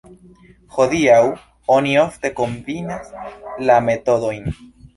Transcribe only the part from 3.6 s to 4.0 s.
la